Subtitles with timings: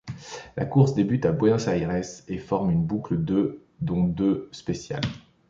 [0.57, 5.03] La course débute à Buenos Aires et forme une boucle de dont de spéciales.